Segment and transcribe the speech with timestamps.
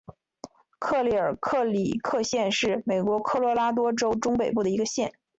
[0.79, 5.13] 克利尔克里克县是美国科罗拉多州中北部的一个县。